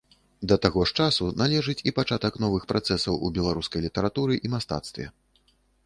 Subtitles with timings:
[0.51, 5.05] Да таго ж часу належыць і пачатак новых працэсаў у беларускай літаратуры і мастацтве.